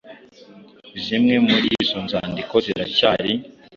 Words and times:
Zimwe 1.03 1.35
muri 1.47 1.67
izo 1.81 1.97
nzandiko 2.05 2.55
ziracyari 2.65 3.31